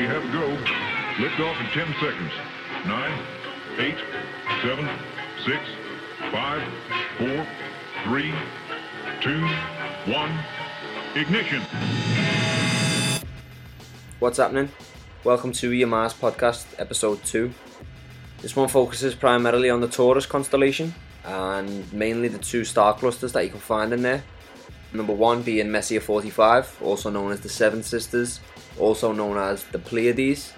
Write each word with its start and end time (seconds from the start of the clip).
We 0.00 0.06
have 0.06 0.32
go. 0.32 0.46
Lift 1.22 1.38
off 1.40 1.60
in 1.60 1.66
10 1.66 1.94
seconds. 2.00 2.32
Nine, 2.86 3.22
eight, 3.76 3.98
seven, 4.62 4.88
six, 5.44 5.60
five, 6.32 6.62
four, 7.18 7.46
three, 8.04 8.32
two, 9.20 9.46
one. 10.10 10.32
Ignition. 11.14 11.60
What's 14.20 14.38
happening? 14.38 14.70
Welcome 15.22 15.52
to 15.52 15.70
Your 15.70 15.88
Mars 15.88 16.14
podcast, 16.14 16.64
episode 16.78 17.22
2. 17.24 17.52
This 18.40 18.56
one 18.56 18.68
focuses 18.68 19.14
primarily 19.14 19.68
on 19.68 19.82
the 19.82 19.88
Taurus 19.88 20.24
constellation 20.24 20.94
and 21.26 21.92
mainly 21.92 22.28
the 22.28 22.38
two 22.38 22.64
star 22.64 22.94
clusters 22.94 23.32
that 23.32 23.44
you 23.44 23.50
can 23.50 23.60
find 23.60 23.92
in 23.92 24.00
there. 24.00 24.24
Number 24.94 25.12
one 25.12 25.42
being 25.42 25.70
Messier 25.70 26.00
45, 26.00 26.78
also 26.82 27.10
known 27.10 27.32
as 27.32 27.40
the 27.40 27.50
Seven 27.50 27.82
Sisters, 27.82 28.40
also 28.80 29.12
known 29.12 29.36
as 29.36 29.64
the 29.64 29.78
Pleiades. 29.78 30.52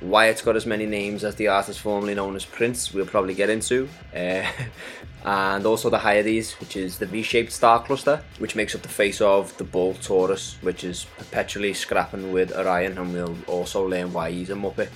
Why 0.00 0.26
it's 0.26 0.42
got 0.42 0.56
as 0.56 0.66
many 0.66 0.86
names 0.86 1.24
as 1.24 1.36
the 1.36 1.48
artist 1.48 1.80
formerly 1.80 2.14
known 2.14 2.36
as 2.36 2.44
Prince, 2.44 2.92
we'll 2.92 3.06
probably 3.06 3.34
get 3.34 3.50
into. 3.50 3.88
Uh, 4.14 4.44
and 5.24 5.66
also 5.66 5.90
the 5.90 5.98
Hyades, 5.98 6.52
which 6.60 6.76
is 6.76 6.98
the 6.98 7.06
V-shaped 7.06 7.50
star 7.50 7.82
cluster, 7.82 8.22
which 8.38 8.54
makes 8.54 8.74
up 8.74 8.82
the 8.82 8.88
face 8.88 9.20
of 9.20 9.56
the 9.56 9.64
bull 9.64 9.94
Taurus, 9.94 10.56
which 10.60 10.84
is 10.84 11.06
perpetually 11.16 11.72
scrapping 11.72 12.32
with 12.32 12.52
Orion, 12.52 12.96
and 12.98 13.12
we'll 13.12 13.36
also 13.46 13.88
learn 13.88 14.12
why 14.12 14.30
he's 14.30 14.50
a 14.50 14.54
Muppet. 14.54 14.88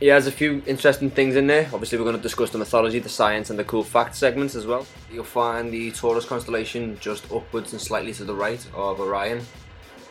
He 0.00 0.06
has 0.06 0.26
a 0.26 0.32
few 0.32 0.62
interesting 0.66 1.10
things 1.10 1.36
in 1.36 1.46
there. 1.46 1.68
Obviously, 1.74 1.98
we're 1.98 2.04
going 2.04 2.16
to 2.16 2.22
discuss 2.22 2.48
the 2.48 2.56
mythology, 2.56 3.00
the 3.00 3.10
science, 3.10 3.50
and 3.50 3.58
the 3.58 3.64
cool 3.64 3.84
fact 3.84 4.16
segments 4.16 4.54
as 4.54 4.66
well. 4.66 4.86
You'll 5.12 5.24
find 5.24 5.70
the 5.70 5.92
Taurus 5.92 6.24
constellation 6.24 6.98
just 7.00 7.30
upwards 7.30 7.72
and 7.72 7.80
slightly 7.80 8.14
to 8.14 8.24
the 8.24 8.34
right 8.34 8.66
of 8.74 8.98
Orion, 8.98 9.42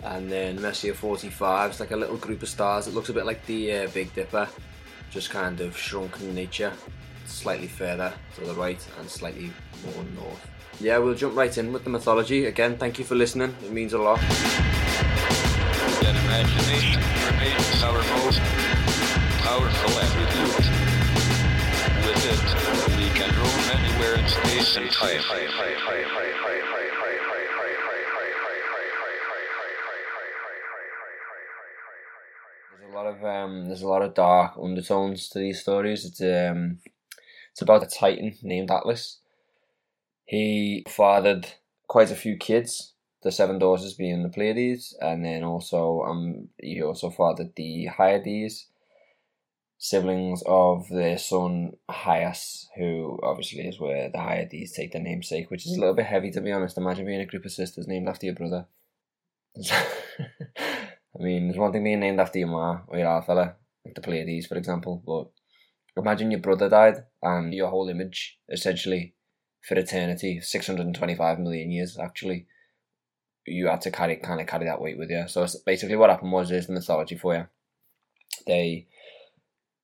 and 0.04 0.32
then 0.32 0.62
Messier 0.62 0.94
45 0.94 1.72
is 1.72 1.80
like 1.80 1.92
a 1.92 1.96
little 1.96 2.18
group 2.18 2.42
of 2.44 2.50
stars. 2.50 2.88
It 2.88 2.94
looks 2.94 3.10
a 3.10 3.14
bit 3.14 3.26
like 3.26 3.46
the 3.46 3.74
uh, 3.74 3.88
Big 3.90 4.14
Dipper, 4.14 4.48
just 5.12 5.30
kind 5.30 5.60
of 5.62 5.78
shrunk 5.78 6.20
in 6.22 6.34
nature, 6.34 6.74
slightly 7.26 7.68
further 7.68 8.14
to 8.36 8.42
the 8.42 8.54
right 8.54 8.86
and 9.00 9.10
slightly 9.10 9.52
more 9.86 10.04
north. 10.16 10.50
Yeah, 10.80 10.98
we'll 11.00 11.16
jump 11.16 11.36
right 11.36 11.56
in 11.58 11.74
with 11.74 11.84
the 11.84 11.90
mythology. 11.90 12.46
Again, 12.46 12.78
thank 12.78 13.00
you 13.00 13.06
for 13.06 13.16
listening, 13.16 13.54
it 13.64 13.72
means 13.72 13.94
a 13.94 13.98
lot. 13.98 14.20
Powerful. 19.44 19.92
With 22.06 22.26
it, 22.26 22.42
we 22.98 23.10
can 23.18 23.30
roam 23.36 23.70
anywhere 23.76 24.16
in 24.16 24.28
space 24.28 24.78
and 24.78 24.92
time. 24.92 25.22
There's 32.72 32.84
a 32.84 32.89
lot 33.00 33.16
of 33.16 33.24
um, 33.24 33.66
there's 33.68 33.82
a 33.82 33.88
lot 33.88 34.02
of 34.02 34.14
dark 34.14 34.54
undertones 34.62 35.30
to 35.30 35.40
these 35.40 35.62
stories. 35.62 36.06
It's 36.06 36.22
um, 36.22 36.80
it's 37.52 37.62
about 37.62 37.84
a 37.84 37.88
titan 37.88 38.36
named 38.44 38.72
Atlas. 38.72 39.20
He 40.26 40.86
fathered 40.88 41.48
quite 41.88 42.12
a 42.12 42.16
few 42.16 42.36
kids, 42.36 42.94
the 43.24 43.32
seven 43.32 43.58
daughters 43.58 43.94
being 43.94 44.22
the 44.22 44.30
Pleiades, 44.30 44.96
and 45.00 45.24
then 45.24 45.44
also 45.44 46.02
um, 46.02 46.50
he 46.62 46.82
also 46.84 47.10
fathered 47.10 47.56
the 47.56 47.86
Hyades, 47.86 48.68
siblings 49.78 50.44
of 50.46 50.90
their 50.90 51.18
son 51.18 51.78
Hyas, 51.90 52.68
who 52.78 53.18
obviously 53.24 53.62
is 53.62 53.80
where 53.80 54.10
the 54.10 54.20
Hyades 54.20 54.74
take 54.74 54.92
their 54.92 55.02
namesake, 55.02 55.50
which 55.50 55.66
is 55.66 55.76
a 55.76 55.80
little 55.80 55.96
bit 55.96 56.06
heavy 56.06 56.32
to 56.32 56.42
be 56.42 56.52
honest. 56.52 56.78
Imagine 56.78 57.06
being 57.06 57.22
a 57.22 57.26
group 57.26 57.46
of 57.46 57.52
sisters 57.52 57.88
named 57.88 58.10
after 58.10 58.26
your 58.26 58.36
brother. 58.36 58.68
I 61.18 61.24
mean, 61.24 61.48
there's 61.48 61.58
one 61.58 61.72
thing 61.72 61.84
being 61.84 62.00
named 62.00 62.20
after 62.20 62.40
your 62.40 62.48
ma 62.50 62.82
or 62.88 62.98
your 63.00 63.22
fella, 63.22 63.56
like 63.86 63.96
the 63.96 64.02
Pleiades, 64.02 64.48
for 64.48 64.56
example, 64.56 65.02
but 65.06 66.02
imagine 66.02 66.32
your 66.32 66.40
brother 66.40 66.70
died 66.70 67.04
and 67.22 67.54
your 67.54 67.70
whole 67.70 67.90
image, 67.90 68.40
essentially, 68.50 69.16
for 69.62 69.76
eternity, 69.76 70.40
625 70.40 71.40
million 71.40 71.72
years 71.72 71.98
actually, 71.98 72.48
you 73.46 73.68
had 73.68 73.82
to 73.82 73.92
carry 73.92 74.16
kind 74.18 74.40
of 74.40 74.48
carry 74.48 74.66
that 74.66 74.82
weight 74.82 74.98
with 74.98 75.10
you. 75.10 75.26
So 75.28 75.46
basically 75.66 75.96
what 75.96 76.10
happened 76.10 76.32
was 76.32 76.52
is 76.52 76.68
the 76.68 76.74
mythology 76.74 77.18
for 77.18 77.36
you. 77.36 77.48
They 78.48 78.88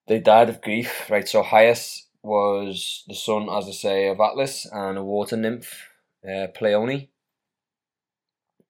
they 0.08 0.20
died 0.20 0.50
of 0.50 0.62
grief, 0.62 1.10
right? 1.10 1.28
So 1.28 1.44
Hyas 1.44 2.04
was 2.22 3.04
the 3.08 3.16
son, 3.16 3.48
as 3.52 3.68
I 3.68 3.72
say, 3.72 4.08
of 4.08 4.20
Atlas 4.20 4.68
and 4.72 4.98
a 4.98 5.04
water 5.04 5.36
nymph, 5.36 5.90
uh, 6.24 6.48
Pleione. 6.56 7.10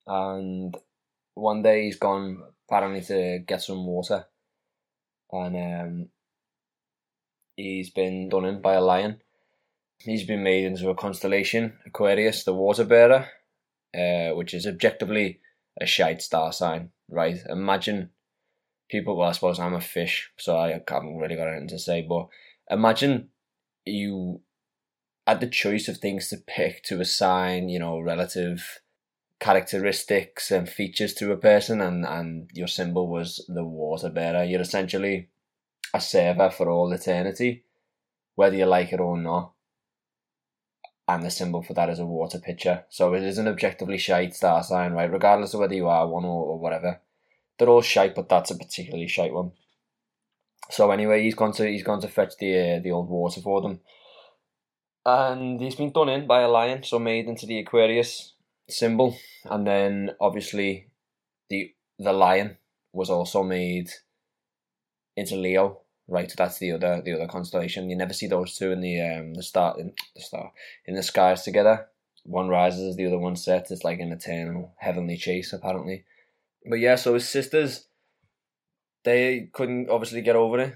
And 0.07 0.75
one 1.33 1.61
day 1.61 1.85
he's 1.85 1.97
gone 1.97 2.41
apparently 2.67 3.01
to 3.01 3.39
get 3.45 3.61
some 3.61 3.85
water, 3.85 4.25
and 5.31 5.55
um, 5.55 6.09
he's 7.55 7.89
been 7.89 8.29
done 8.29 8.45
in 8.45 8.61
by 8.61 8.73
a 8.73 8.81
lion. 8.81 9.21
He's 9.99 10.25
been 10.25 10.43
made 10.43 10.65
into 10.65 10.89
a 10.89 10.95
constellation, 10.95 11.77
Aquarius, 11.85 12.43
the 12.43 12.53
water 12.53 12.83
bearer, 12.83 13.27
uh, 13.97 14.35
which 14.35 14.53
is 14.53 14.67
objectively 14.67 15.39
a 15.79 15.85
shite 15.85 16.21
star 16.21 16.51
sign, 16.51 16.89
right? 17.09 17.37
Imagine 17.49 18.09
people, 18.89 19.17
well, 19.17 19.29
I 19.29 19.31
suppose 19.31 19.59
I'm 19.59 19.73
a 19.73 19.81
fish, 19.81 20.31
so 20.37 20.57
I 20.57 20.81
haven't 20.87 21.17
really 21.17 21.35
got 21.35 21.47
anything 21.47 21.69
to 21.69 21.79
say, 21.79 22.01
but 22.01 22.27
imagine 22.69 23.29
you 23.85 24.41
had 25.25 25.39
the 25.39 25.47
choice 25.47 25.87
of 25.87 25.97
things 25.97 26.29
to 26.29 26.37
pick 26.37 26.83
to 26.83 27.01
assign, 27.01 27.69
you 27.69 27.79
know, 27.79 27.99
relative 27.99 28.81
characteristics 29.39 30.51
and 30.51 30.67
features 30.67 31.13
to 31.15 31.31
a 31.31 31.37
person 31.37 31.81
and, 31.81 32.05
and 32.05 32.49
your 32.53 32.67
symbol 32.67 33.07
was 33.07 33.43
the 33.47 33.63
water 33.63 34.09
bearer. 34.09 34.43
You're 34.43 34.61
essentially 34.61 35.29
a 35.93 36.01
server 36.01 36.49
for 36.49 36.69
all 36.69 36.91
eternity, 36.91 37.63
whether 38.35 38.55
you 38.55 38.65
like 38.65 38.93
it 38.93 38.99
or 38.99 39.17
not. 39.17 39.51
And 41.07 41.23
the 41.23 41.29
symbol 41.29 41.61
for 41.61 41.73
that 41.75 41.89
is 41.89 41.99
a 41.99 42.05
water 42.05 42.39
pitcher. 42.39 42.85
So 42.89 43.13
it 43.13 43.23
is 43.23 43.37
an 43.37 43.47
objectively 43.47 43.97
shite 43.97 44.33
star 44.33 44.63
sign, 44.63 44.93
right? 44.93 45.11
Regardless 45.11 45.53
of 45.53 45.59
whether 45.59 45.75
you 45.75 45.87
are 45.87 46.07
one 46.07 46.25
or, 46.25 46.45
or 46.45 46.59
whatever. 46.59 46.99
They're 47.57 47.69
all 47.69 47.81
shite, 47.81 48.15
but 48.15 48.27
that's 48.27 48.51
a 48.51 48.57
particularly 48.57 49.07
shite 49.07 49.33
one. 49.33 49.51
So 50.71 50.89
anyway, 50.89 51.21
he's 51.21 51.35
gone 51.35 51.51
to 51.53 51.67
he's 51.67 51.83
gone 51.83 52.01
to 52.01 52.07
fetch 52.07 52.37
the 52.39 52.77
uh, 52.77 52.79
the 52.79 52.91
old 52.91 53.07
water 53.07 53.39
for 53.39 53.61
them. 53.61 53.81
And 55.05 55.61
he's 55.61 55.75
been 55.75 55.91
done 55.91 56.09
in 56.09 56.25
by 56.25 56.41
a 56.41 56.49
lion, 56.49 56.81
so 56.83 56.97
made 56.97 57.27
into 57.27 57.45
the 57.45 57.59
Aquarius 57.59 58.33
symbol, 58.69 59.17
and 59.45 59.65
then 59.65 60.11
obviously 60.19 60.87
the 61.49 61.73
the 61.99 62.13
lion 62.13 62.57
was 62.93 63.09
also 63.09 63.43
made 63.43 63.89
into 65.15 65.35
Leo. 65.35 65.81
Right, 66.07 66.29
So 66.29 66.35
that's 66.37 66.59
the 66.59 66.71
other 66.71 67.01
the 67.03 67.13
other 67.13 67.27
constellation. 67.27 67.89
You 67.89 67.95
never 67.95 68.13
see 68.13 68.27
those 68.27 68.55
two 68.55 68.71
in 68.71 68.81
the 68.81 69.01
um 69.01 69.33
the 69.33 69.41
star 69.41 69.75
in 69.79 69.93
the 70.15 70.21
star 70.21 70.51
in 70.85 70.95
the 70.95 71.01
skies 71.01 71.41
together. 71.41 71.87
One 72.23 72.47
rises, 72.47 72.95
the 72.95 73.07
other 73.07 73.17
one 73.17 73.35
sets. 73.35 73.71
It's 73.71 73.83
like 73.83 73.99
an 73.99 74.11
eternal 74.11 74.73
heavenly 74.77 75.17
chase, 75.17 75.53
apparently. 75.53 76.05
But 76.67 76.79
yeah, 76.79 76.95
so 76.95 77.13
his 77.13 77.27
sisters, 77.29 77.85
they 79.03 79.49
couldn't 79.53 79.89
obviously 79.89 80.21
get 80.21 80.35
over 80.35 80.59
it. 80.59 80.73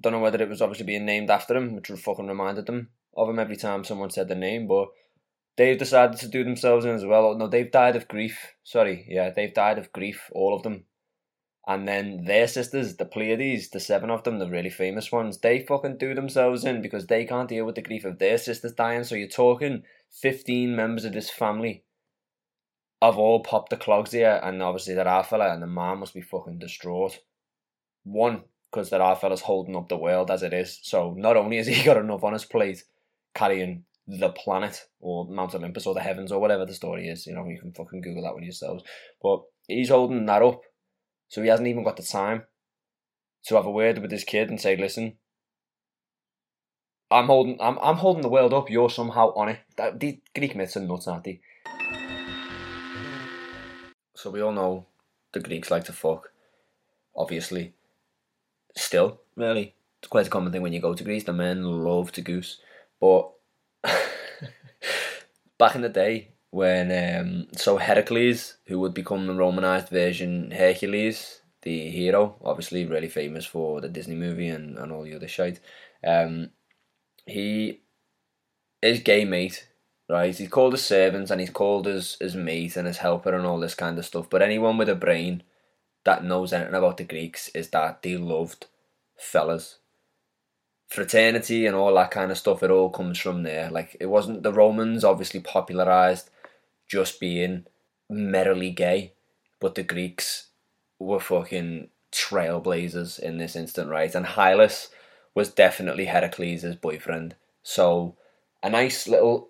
Don't 0.00 0.12
know 0.12 0.20
whether 0.20 0.40
it 0.40 0.48
was 0.48 0.62
obviously 0.62 0.86
being 0.86 1.04
named 1.04 1.30
after 1.30 1.56
him, 1.56 1.74
which 1.74 1.88
fucking 1.88 2.28
reminded 2.28 2.66
them 2.66 2.90
of 3.16 3.28
him 3.28 3.38
every 3.38 3.56
time 3.56 3.82
someone 3.82 4.10
said 4.10 4.28
the 4.28 4.34
name, 4.34 4.66
but 4.68 4.88
they've 5.56 5.78
decided 5.78 6.18
to 6.20 6.28
do 6.28 6.44
themselves 6.44 6.84
in 6.84 6.92
as 6.92 7.04
well. 7.04 7.34
No, 7.36 7.48
they've 7.48 7.70
died 7.70 7.96
of 7.96 8.08
grief. 8.08 8.54
Sorry, 8.64 9.06
yeah, 9.08 9.30
they've 9.30 9.54
died 9.54 9.78
of 9.78 9.92
grief, 9.92 10.30
all 10.32 10.54
of 10.54 10.62
them. 10.62 10.84
And 11.68 11.88
then 11.88 12.24
their 12.24 12.46
sisters, 12.46 12.96
the 12.96 13.04
Pleiades, 13.04 13.70
the 13.70 13.80
seven 13.80 14.08
of 14.08 14.22
them, 14.22 14.38
the 14.38 14.48
really 14.48 14.70
famous 14.70 15.10
ones, 15.10 15.38
they 15.38 15.60
fucking 15.60 15.98
do 15.98 16.14
themselves 16.14 16.64
in 16.64 16.80
because 16.80 17.06
they 17.06 17.24
can't 17.24 17.48
deal 17.48 17.64
with 17.64 17.74
the 17.74 17.82
grief 17.82 18.04
of 18.04 18.18
their 18.20 18.38
sisters 18.38 18.72
dying. 18.72 19.02
So 19.02 19.16
you're 19.16 19.26
talking 19.26 19.82
15 20.12 20.76
members 20.76 21.04
of 21.04 21.12
this 21.12 21.28
family 21.28 21.82
have 23.02 23.18
all 23.18 23.40
popped 23.40 23.70
the 23.70 23.76
clogs 23.76 24.12
here, 24.12 24.40
and 24.42 24.62
obviously 24.62 24.94
that 24.94 25.06
our 25.06 25.24
fella 25.24 25.52
and 25.52 25.62
the 25.62 25.66
man 25.66 25.98
must 25.98 26.14
be 26.14 26.20
fucking 26.20 26.58
distraught. 26.58 27.18
One, 28.04 28.44
because 28.70 28.90
that 28.90 29.00
our 29.00 29.16
fella's 29.16 29.42
holding 29.42 29.76
up 29.76 29.88
the 29.88 29.96
world 29.96 30.30
as 30.30 30.42
it 30.42 30.52
is. 30.52 30.78
So 30.82 31.14
not 31.16 31.36
only 31.36 31.56
has 31.58 31.66
he 31.66 31.82
got 31.84 31.96
enough 31.96 32.24
on 32.24 32.32
his 32.32 32.44
plate 32.44 32.84
carrying 33.34 33.84
the 34.06 34.30
planet 34.30 34.86
or 35.00 35.26
Mount 35.26 35.54
Olympus 35.54 35.86
or 35.86 35.94
the 35.94 36.00
heavens 36.00 36.30
or 36.30 36.40
whatever 36.40 36.64
the 36.64 36.74
story 36.74 37.08
is. 37.08 37.26
You 37.26 37.34
know, 37.34 37.46
you 37.46 37.58
can 37.58 37.72
fucking 37.72 38.00
Google 38.00 38.22
that 38.22 38.34
one 38.34 38.44
yourselves. 38.44 38.84
But 39.22 39.42
he's 39.66 39.88
holding 39.88 40.26
that 40.26 40.42
up. 40.42 40.62
So 41.28 41.42
he 41.42 41.48
hasn't 41.48 41.68
even 41.68 41.84
got 41.84 41.96
the 41.96 42.02
time 42.02 42.44
to 43.46 43.56
have 43.56 43.66
a 43.66 43.70
word 43.70 43.98
with 43.98 44.10
his 44.10 44.24
kid 44.24 44.48
and 44.48 44.60
say, 44.60 44.76
listen, 44.76 45.14
I'm 47.10 47.26
holding 47.26 47.56
I'm 47.60 47.78
I'm 47.80 47.96
holding 47.96 48.22
the 48.22 48.28
world 48.28 48.52
up, 48.52 48.70
you're 48.70 48.90
somehow 48.90 49.32
on 49.34 49.48
it. 49.48 49.60
That, 49.76 50.00
the 50.00 50.20
Greek 50.34 50.56
myths 50.56 50.76
are 50.76 50.80
nuts, 50.80 51.06
aren't 51.06 51.24
they? 51.24 51.40
So 54.14 54.30
we 54.30 54.40
all 54.40 54.52
know 54.52 54.86
the 55.32 55.40
Greeks 55.40 55.70
like 55.70 55.84
to 55.84 55.92
fuck. 55.92 56.30
Obviously. 57.16 57.74
Still, 58.76 59.20
really. 59.36 59.74
It's 60.00 60.08
quite 60.08 60.26
a 60.26 60.30
common 60.30 60.52
thing 60.52 60.62
when 60.62 60.72
you 60.72 60.80
go 60.80 60.94
to 60.94 61.04
Greece. 61.04 61.24
The 61.24 61.32
men 61.32 61.62
love 61.62 62.12
to 62.12 62.22
goose. 62.22 62.58
But 63.00 63.30
back 65.58 65.74
in 65.74 65.82
the 65.82 65.88
day 65.88 66.28
when 66.50 67.20
um, 67.20 67.48
so 67.56 67.76
Heracles, 67.76 68.56
who 68.66 68.80
would 68.80 68.94
become 68.94 69.26
the 69.26 69.34
Romanized 69.34 69.88
version 69.88 70.50
Hercules, 70.52 71.40
the 71.62 71.90
hero, 71.90 72.36
obviously 72.44 72.86
really 72.86 73.08
famous 73.08 73.44
for 73.44 73.80
the 73.80 73.88
Disney 73.88 74.14
movie 74.14 74.48
and, 74.48 74.78
and 74.78 74.92
all 74.92 75.02
the 75.02 75.14
other 75.14 75.28
shit. 75.28 75.60
Um, 76.06 76.50
he 77.26 77.82
is 78.80 79.00
gay 79.00 79.24
mate, 79.24 79.68
right? 80.08 80.34
He's 80.34 80.48
called 80.48 80.74
his 80.74 80.84
servants 80.84 81.30
and 81.30 81.40
he's 81.40 81.50
called 81.50 81.86
his, 81.86 82.16
his 82.20 82.36
mate 82.36 82.76
and 82.76 82.86
his 82.86 82.98
helper 82.98 83.34
and 83.34 83.44
all 83.44 83.58
this 83.58 83.74
kind 83.74 83.98
of 83.98 84.06
stuff. 84.06 84.30
But 84.30 84.42
anyone 84.42 84.78
with 84.78 84.88
a 84.88 84.94
brain 84.94 85.42
that 86.04 86.24
knows 86.24 86.52
anything 86.52 86.74
about 86.74 86.98
the 86.98 87.04
Greeks 87.04 87.48
is 87.48 87.68
that 87.70 88.02
they 88.02 88.16
loved 88.16 88.66
fellas. 89.18 89.78
Fraternity 90.88 91.66
and 91.66 91.74
all 91.74 91.94
that 91.94 92.10
kind 92.10 92.30
of 92.30 92.38
stuff, 92.38 92.62
it 92.62 92.70
all 92.70 92.90
comes 92.90 93.18
from 93.18 93.42
there. 93.42 93.70
Like, 93.70 93.96
it 94.00 94.06
wasn't 94.06 94.42
the 94.42 94.52
Romans 94.52 95.04
obviously 95.04 95.40
popularized 95.40 96.30
just 96.88 97.18
being 97.18 97.66
merrily 98.08 98.70
gay, 98.70 99.12
but 99.60 99.74
the 99.74 99.82
Greeks 99.82 100.48
were 100.98 101.20
fucking 101.20 101.88
trailblazers 102.12 103.18
in 103.18 103.38
this 103.38 103.56
instant, 103.56 103.90
right? 103.90 104.14
And 104.14 104.26
Hylas 104.26 104.88
was 105.34 105.50
definitely 105.50 106.06
Heracles' 106.06 106.76
boyfriend. 106.76 107.34
So, 107.62 108.16
a 108.62 108.70
nice 108.70 109.08
little 109.08 109.48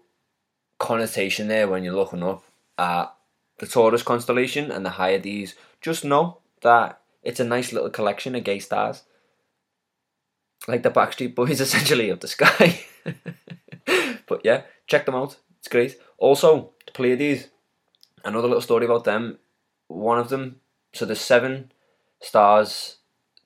connotation 0.78 1.48
there 1.48 1.68
when 1.68 1.84
you're 1.84 1.94
looking 1.94 2.22
up 2.22 2.44
at 2.78 3.14
the 3.58 3.66
Taurus 3.66 4.02
constellation 4.02 4.70
and 4.70 4.84
the 4.84 4.90
Hyades. 4.90 5.54
Just 5.80 6.04
know 6.04 6.38
that 6.62 7.00
it's 7.22 7.40
a 7.40 7.44
nice 7.44 7.72
little 7.72 7.90
collection 7.90 8.34
of 8.34 8.44
gay 8.44 8.58
stars. 8.58 9.02
Like 10.68 10.82
the 10.82 10.90
Backstreet 10.90 11.34
Boys, 11.34 11.60
essentially, 11.60 12.10
of 12.10 12.20
the 12.20 12.28
sky. 12.28 12.80
but 14.26 14.40
yeah, 14.44 14.62
check 14.86 15.06
them 15.06 15.14
out. 15.14 15.36
It's 15.58 15.68
great. 15.68 15.96
Also, 16.18 16.72
the 16.86 16.92
Pleiades, 16.92 17.48
another 18.24 18.48
little 18.48 18.60
story 18.60 18.84
about 18.84 19.04
them. 19.04 19.38
One 19.88 20.18
of 20.18 20.28
them, 20.28 20.60
so 20.92 21.04
there's 21.04 21.20
seven 21.20 21.72
stars, 22.20 22.96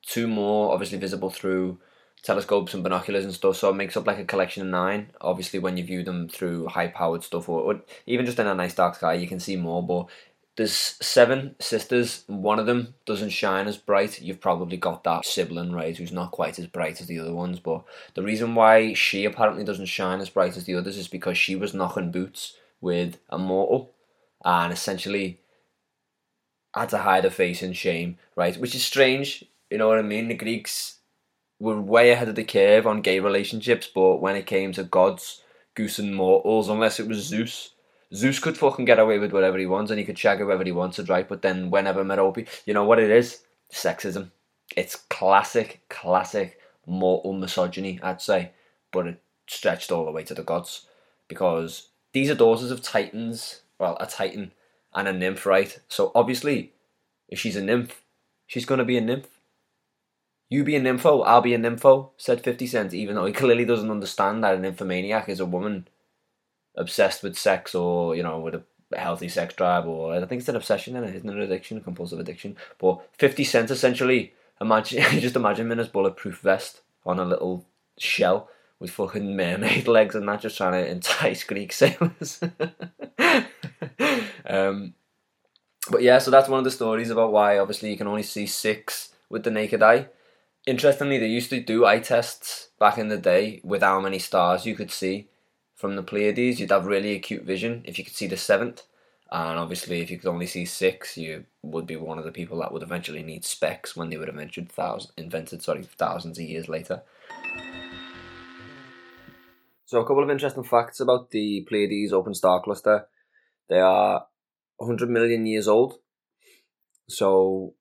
two 0.02 0.26
more 0.26 0.72
obviously 0.72 0.98
visible 0.98 1.30
through 1.30 1.78
telescopes 2.22 2.74
and 2.74 2.82
binoculars 2.82 3.24
and 3.24 3.34
stuff, 3.34 3.56
so 3.56 3.70
it 3.70 3.74
makes 3.74 3.96
up 3.96 4.06
like 4.06 4.18
a 4.18 4.24
collection 4.24 4.62
of 4.62 4.68
nine. 4.68 5.10
Obviously, 5.20 5.58
when 5.58 5.76
you 5.76 5.84
view 5.84 6.02
them 6.02 6.28
through 6.28 6.66
high 6.66 6.88
powered 6.88 7.22
stuff 7.22 7.48
or, 7.48 7.60
or, 7.60 7.80
even 8.06 8.26
just 8.26 8.38
in 8.38 8.46
a 8.46 8.54
nice 8.54 8.74
dark 8.74 8.94
sky, 8.94 9.14
you 9.14 9.26
can 9.26 9.40
see 9.40 9.56
more. 9.56 9.86
But 9.86 10.06
there's 10.60 10.98
seven 11.00 11.56
sisters, 11.58 12.22
one 12.26 12.58
of 12.58 12.66
them 12.66 12.92
doesn't 13.06 13.30
shine 13.30 13.66
as 13.66 13.78
bright. 13.78 14.20
You've 14.20 14.42
probably 14.42 14.76
got 14.76 15.04
that 15.04 15.24
sibling, 15.24 15.72
right, 15.72 15.96
who's 15.96 16.12
not 16.12 16.32
quite 16.32 16.58
as 16.58 16.66
bright 16.66 17.00
as 17.00 17.06
the 17.06 17.18
other 17.18 17.32
ones. 17.32 17.58
But 17.58 17.82
the 18.12 18.22
reason 18.22 18.54
why 18.54 18.92
she 18.92 19.24
apparently 19.24 19.64
doesn't 19.64 19.86
shine 19.86 20.20
as 20.20 20.28
bright 20.28 20.58
as 20.58 20.66
the 20.66 20.74
others 20.74 20.98
is 20.98 21.08
because 21.08 21.38
she 21.38 21.56
was 21.56 21.72
knocking 21.72 22.10
boots 22.10 22.58
with 22.78 23.16
a 23.30 23.38
mortal 23.38 23.92
and 24.44 24.70
essentially 24.70 25.40
had 26.74 26.90
to 26.90 26.98
hide 26.98 27.24
her 27.24 27.30
face 27.30 27.62
in 27.62 27.72
shame, 27.72 28.18
right? 28.36 28.58
Which 28.58 28.74
is 28.74 28.84
strange, 28.84 29.42
you 29.70 29.78
know 29.78 29.88
what 29.88 29.98
I 29.98 30.02
mean? 30.02 30.28
The 30.28 30.34
Greeks 30.34 30.98
were 31.58 31.80
way 31.80 32.10
ahead 32.10 32.28
of 32.28 32.34
the 32.34 32.44
curve 32.44 32.86
on 32.86 33.00
gay 33.00 33.18
relationships, 33.18 33.88
but 33.94 34.16
when 34.16 34.36
it 34.36 34.44
came 34.44 34.72
to 34.72 34.84
gods, 34.84 35.40
goose 35.74 35.98
and 35.98 36.14
mortals, 36.14 36.68
unless 36.68 37.00
it 37.00 37.08
was 37.08 37.24
Zeus, 37.24 37.70
Zeus 38.14 38.40
could 38.40 38.58
fucking 38.58 38.84
get 38.84 38.98
away 38.98 39.18
with 39.18 39.32
whatever 39.32 39.58
he 39.58 39.66
wants 39.66 39.90
and 39.90 39.98
he 39.98 40.04
could 40.04 40.18
shag 40.18 40.38
whoever 40.38 40.64
he 40.64 40.72
wanted, 40.72 41.08
right? 41.08 41.28
But 41.28 41.42
then 41.42 41.70
whenever 41.70 42.04
Merope, 42.04 42.46
you 42.66 42.74
know 42.74 42.84
what 42.84 42.98
it 42.98 43.10
is? 43.10 43.42
Sexism. 43.72 44.30
It's 44.76 44.96
classic, 44.96 45.82
classic 45.88 46.58
mortal 46.86 47.32
misogyny, 47.32 48.00
I'd 48.02 48.20
say, 48.20 48.50
but 48.92 49.06
it 49.06 49.22
stretched 49.46 49.92
all 49.92 50.04
the 50.04 50.12
way 50.12 50.24
to 50.24 50.34
the 50.34 50.42
gods 50.42 50.86
because 51.28 51.88
these 52.12 52.30
are 52.30 52.34
daughters 52.34 52.70
of 52.70 52.82
titans. 52.82 53.62
Well, 53.78 53.96
a 54.00 54.06
titan 54.06 54.52
and 54.92 55.08
a 55.08 55.12
nymph, 55.12 55.46
right? 55.46 55.78
So 55.88 56.10
obviously, 56.14 56.72
if 57.28 57.38
she's 57.38 57.56
a 57.56 57.62
nymph, 57.62 58.02
she's 58.46 58.66
going 58.66 58.78
to 58.78 58.84
be 58.84 58.98
a 58.98 59.00
nymph. 59.00 59.28
You 60.48 60.64
be 60.64 60.74
a 60.74 60.80
nympho, 60.80 61.24
I'll 61.24 61.40
be 61.40 61.54
a 61.54 61.58
nympho, 61.58 62.10
said 62.16 62.42
50 62.42 62.66
Cent, 62.66 62.92
even 62.92 63.14
though 63.14 63.24
he 63.24 63.32
clearly 63.32 63.64
doesn't 63.64 63.90
understand 63.90 64.42
that 64.42 64.54
an 64.54 64.62
nymphomaniac 64.62 65.28
is 65.28 65.38
a 65.38 65.46
woman 65.46 65.86
obsessed 66.76 67.22
with 67.22 67.38
sex 67.38 67.74
or, 67.74 68.14
you 68.14 68.22
know, 68.22 68.38
with 68.40 68.54
a 68.54 68.62
healthy 68.98 69.28
sex 69.28 69.54
drive, 69.54 69.86
or 69.86 70.14
I 70.14 70.24
think 70.24 70.40
it's 70.40 70.48
an 70.48 70.56
obsession 70.56 70.96
and 70.96 71.06
it 71.06 71.14
isn't 71.16 71.28
an 71.28 71.40
addiction, 71.40 71.78
a 71.78 71.80
compulsive 71.80 72.18
addiction. 72.18 72.56
But 72.78 73.00
50 73.18 73.44
Cent 73.44 73.70
essentially, 73.70 74.34
imagine 74.60 75.02
just 75.20 75.36
imagine 75.36 75.66
him 75.66 75.72
in 75.72 75.78
his 75.78 75.88
bulletproof 75.88 76.40
vest 76.40 76.80
on 77.04 77.18
a 77.18 77.24
little 77.24 77.64
shell 77.98 78.48
with 78.78 78.90
fucking 78.90 79.36
mermaid 79.36 79.86
legs 79.88 80.14
and 80.14 80.28
that, 80.28 80.40
just 80.40 80.56
trying 80.56 80.72
to 80.72 80.90
entice 80.90 81.44
Greek 81.44 81.72
sailors. 81.72 82.40
um, 84.46 84.94
but 85.90 86.02
yeah, 86.02 86.18
so 86.18 86.30
that's 86.30 86.48
one 86.48 86.58
of 86.58 86.64
the 86.64 86.70
stories 86.70 87.10
about 87.10 87.32
why 87.32 87.58
obviously 87.58 87.90
you 87.90 87.96
can 87.96 88.06
only 88.06 88.22
see 88.22 88.46
six 88.46 89.12
with 89.28 89.44
the 89.44 89.50
naked 89.50 89.82
eye. 89.82 90.08
Interestingly, 90.66 91.18
they 91.18 91.26
used 91.26 91.50
to 91.50 91.60
do 91.60 91.86
eye 91.86 92.00
tests 92.00 92.68
back 92.78 92.98
in 92.98 93.08
the 93.08 93.16
day 93.16 93.60
with 93.64 93.82
how 93.82 94.00
many 94.00 94.18
stars 94.18 94.66
you 94.66 94.74
could 94.74 94.90
see 94.90 95.28
from 95.80 95.96
the 95.96 96.02
Pleiades. 96.02 96.60
You'd 96.60 96.70
have 96.70 96.86
really 96.86 97.14
acute 97.14 97.44
vision 97.44 97.82
if 97.86 97.98
you 97.98 98.04
could 98.04 98.14
see 98.14 98.26
the 98.26 98.36
seventh, 98.36 98.82
and 99.32 99.58
obviously, 99.58 100.00
if 100.02 100.10
you 100.10 100.18
could 100.18 100.28
only 100.28 100.46
see 100.46 100.66
six, 100.66 101.16
you 101.16 101.44
would 101.62 101.86
be 101.86 101.96
one 101.96 102.18
of 102.18 102.24
the 102.24 102.32
people 102.32 102.58
that 102.60 102.72
would 102.72 102.82
eventually 102.82 103.22
need 103.22 103.44
specs 103.44 103.96
when 103.96 104.10
they 104.10 104.18
were 104.18 104.28
invented, 104.28 104.70
thousand, 104.70 105.12
invented 105.16 105.62
sorry, 105.62 105.82
thousands 105.82 106.38
of 106.38 106.44
years 106.44 106.68
later. 106.68 107.02
So, 109.86 110.00
a 110.00 110.06
couple 110.06 110.22
of 110.22 110.30
interesting 110.30 110.64
facts 110.64 111.00
about 111.00 111.30
the 111.30 111.64
Pleiades 111.66 112.12
open 112.12 112.34
star 112.34 112.60
cluster. 112.62 113.06
They 113.68 113.80
are 113.80 114.26
100 114.76 115.08
million 115.08 115.46
years 115.46 115.66
old. 115.66 115.94
So, 117.08 117.74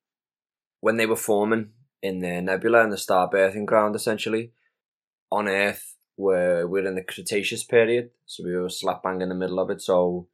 when 0.79 0.97
they 0.97 1.05
were 1.05 1.15
forming 1.15 1.71
in 2.01 2.19
the 2.19 2.41
nebula 2.41 2.83
and 2.83 2.93
the 2.93 2.97
star 2.97 3.29
birthing 3.29 3.65
ground, 3.65 3.95
essentially, 3.95 4.53
on 5.31 5.47
Earth, 5.47 5.95
we're, 6.19 6.67
we're 6.67 6.85
in 6.85 6.95
the 6.95 7.03
Cretaceous 7.03 7.63
period. 7.63 8.11
So, 8.25 8.43
we 8.43 8.55
were 8.55 8.69
slap 8.69 9.03
bang 9.03 9.21
in 9.21 9.29
the 9.29 9.35
middle 9.35 9.59
of 9.59 9.69
it. 9.69 9.81
So, 9.81 10.27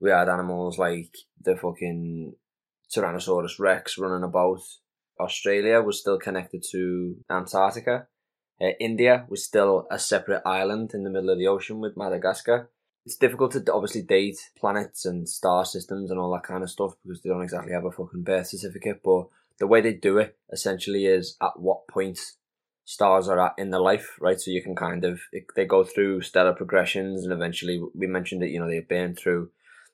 we 0.00 0.10
had 0.10 0.28
animals 0.28 0.78
like 0.78 1.14
the 1.42 1.56
fucking 1.56 2.34
Tyrannosaurus 2.94 3.58
Rex 3.58 3.98
running 3.98 4.24
about. 4.24 4.60
Australia 5.18 5.80
was 5.80 5.98
still 5.98 6.18
connected 6.18 6.62
to 6.70 7.16
Antarctica. 7.30 8.06
Uh, 8.60 8.70
India 8.78 9.26
was 9.28 9.44
still 9.44 9.86
a 9.90 9.98
separate 9.98 10.42
island 10.44 10.92
in 10.94 11.04
the 11.04 11.10
middle 11.10 11.30
of 11.30 11.38
the 11.38 11.46
ocean 11.46 11.80
with 11.80 11.96
Madagascar. 11.96 12.70
It's 13.04 13.16
difficult 13.16 13.52
to 13.52 13.72
obviously 13.72 14.02
date 14.02 14.38
planets 14.58 15.06
and 15.06 15.28
star 15.28 15.64
systems 15.64 16.10
and 16.10 16.18
all 16.20 16.32
that 16.32 16.42
kind 16.42 16.62
of 16.62 16.70
stuff 16.70 16.94
because 17.02 17.22
they 17.22 17.30
don't 17.30 17.42
exactly 17.42 17.72
have 17.72 17.84
a 17.84 17.90
fucking 17.90 18.24
birth 18.24 18.48
certificate. 18.48 19.00
But 19.02 19.28
the 19.58 19.66
way 19.66 19.80
they 19.80 19.94
do 19.94 20.18
it 20.18 20.36
essentially 20.52 21.06
is 21.06 21.36
at 21.40 21.58
what 21.58 21.88
point 21.88 22.18
stars 22.86 23.28
are 23.28 23.40
at 23.40 23.54
in 23.58 23.70
their 23.70 23.80
life, 23.80 24.16
right? 24.20 24.40
So 24.40 24.50
you 24.50 24.62
can 24.62 24.74
kind 24.74 25.04
of 25.04 25.20
they 25.54 25.66
go 25.66 25.84
through 25.84 26.22
stellar 26.22 26.54
progressions 26.54 27.24
and 27.24 27.32
eventually 27.32 27.82
we 27.94 28.06
mentioned 28.06 28.40
that 28.40 28.50
you 28.50 28.58
know 28.58 28.68
they 28.68 28.80
burn 28.80 29.14
through 29.14 29.50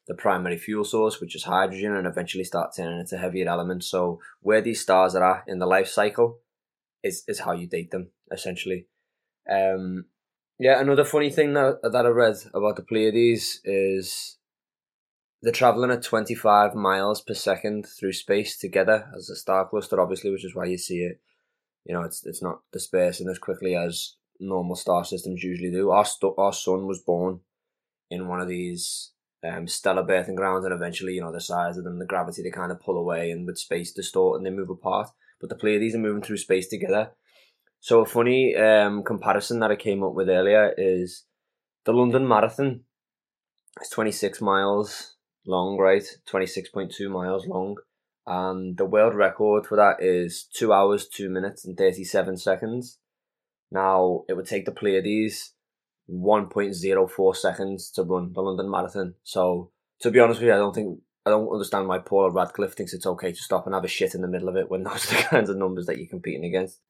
the 0.06 0.14
primary 0.14 0.58
fuel 0.58 0.84
source, 0.84 1.20
which 1.20 1.34
is 1.34 1.44
hydrogen, 1.44 1.96
and 1.96 2.06
eventually 2.06 2.44
start 2.44 2.72
turning 2.76 3.00
into 3.00 3.16
heavier 3.16 3.48
elements. 3.48 3.86
So 3.86 4.20
where 4.40 4.60
these 4.60 4.80
stars 4.80 5.14
are 5.14 5.38
at 5.38 5.44
in 5.48 5.58
the 5.58 5.66
life 5.66 5.88
cycle 5.88 6.38
is 7.02 7.24
is 7.26 7.40
how 7.40 7.52
you 7.52 7.66
date 7.66 7.90
them 7.90 8.10
essentially. 8.30 8.86
Um, 9.50 10.04
yeah, 10.58 10.78
another 10.78 11.04
funny 11.04 11.30
thing 11.30 11.54
that 11.54 11.80
that 11.82 12.06
I 12.06 12.10
read 12.10 12.36
about 12.52 12.76
the 12.76 12.82
Pleiades 12.82 13.60
is 13.64 14.36
they're 15.40 15.50
traveling 15.50 15.90
at 15.90 16.02
25 16.02 16.74
miles 16.74 17.22
per 17.22 17.34
second 17.34 17.86
through 17.86 18.12
space 18.12 18.58
together 18.58 19.10
as 19.16 19.28
a 19.30 19.34
star 19.34 19.66
cluster, 19.66 19.98
obviously, 19.98 20.30
which 20.30 20.44
is 20.44 20.54
why 20.54 20.66
you 20.66 20.78
see 20.78 20.98
it. 20.98 21.20
You 21.84 21.94
know, 21.94 22.02
it's 22.02 22.24
it's 22.24 22.42
not 22.42 22.60
dispersing 22.72 23.28
as 23.28 23.38
quickly 23.38 23.74
as 23.74 24.16
normal 24.38 24.76
star 24.76 25.04
systems 25.04 25.42
usually 25.42 25.70
do. 25.70 25.90
Our 25.90 26.04
st- 26.04 26.34
our 26.38 26.52
sun 26.52 26.86
was 26.86 27.00
born 27.00 27.40
in 28.10 28.28
one 28.28 28.40
of 28.40 28.48
these 28.48 29.12
um, 29.44 29.66
stellar 29.66 30.04
birthing 30.04 30.36
grounds, 30.36 30.64
and 30.64 30.74
eventually, 30.74 31.14
you 31.14 31.22
know, 31.22 31.32
the 31.32 31.40
size 31.40 31.76
of 31.76 31.84
them, 31.84 31.98
the 31.98 32.06
gravity, 32.06 32.42
they 32.42 32.50
kind 32.50 32.70
of 32.72 32.80
pull 32.80 32.96
away, 32.96 33.30
and 33.30 33.46
with 33.46 33.58
space 33.58 33.92
distort 33.92 34.36
and 34.36 34.46
they 34.46 34.50
move 34.50 34.70
apart. 34.70 35.08
But 35.40 35.48
the 35.48 35.56
Pleiades 35.56 35.94
are 35.94 35.98
moving 35.98 36.22
through 36.22 36.36
space 36.36 36.68
together. 36.68 37.10
So 37.80 38.00
a 38.00 38.06
funny 38.06 38.54
um, 38.54 39.02
comparison 39.02 39.58
that 39.58 39.72
I 39.72 39.76
came 39.76 40.04
up 40.04 40.14
with 40.14 40.28
earlier 40.28 40.72
is 40.78 41.24
the 41.84 41.92
London 41.92 42.28
Marathon. 42.28 42.82
It's 43.80 43.90
26 43.90 44.40
miles 44.40 45.16
long, 45.46 45.78
right? 45.78 46.04
26.2 46.30 47.10
miles 47.10 47.46
long. 47.46 47.76
And 48.26 48.76
the 48.76 48.84
world 48.84 49.14
record 49.14 49.66
for 49.66 49.76
that 49.76 49.96
is 50.00 50.44
2 50.54 50.72
hours, 50.72 51.08
2 51.08 51.28
minutes, 51.28 51.64
and 51.64 51.76
37 51.76 52.36
seconds. 52.36 52.98
Now, 53.70 54.24
it 54.28 54.34
would 54.34 54.46
take 54.46 54.64
the 54.64 54.72
Pleiades 54.72 55.54
1.04 56.10 57.36
seconds 57.36 57.90
to 57.92 58.02
run 58.02 58.32
the 58.32 58.42
London 58.42 58.70
Marathon. 58.70 59.14
So, 59.24 59.70
to 60.00 60.10
be 60.10 60.20
honest 60.20 60.40
with 60.40 60.48
you, 60.48 60.54
I 60.54 60.58
don't 60.58 60.74
think 60.74 61.00
I 61.24 61.30
don't 61.30 61.52
understand 61.52 61.86
why 61.86 61.98
Paula 61.98 62.30
Radcliffe 62.30 62.74
thinks 62.74 62.92
it's 62.92 63.06
okay 63.06 63.32
to 63.32 63.42
stop 63.42 63.66
and 63.66 63.74
have 63.74 63.84
a 63.84 63.88
shit 63.88 64.14
in 64.14 64.22
the 64.22 64.28
middle 64.28 64.48
of 64.48 64.56
it 64.56 64.68
when 64.68 64.82
those 64.84 65.10
are 65.10 65.16
the 65.16 65.22
kinds 65.22 65.50
of 65.50 65.56
numbers 65.56 65.86
that 65.86 65.98
you're 65.98 66.08
competing 66.08 66.44
against. 66.44 66.80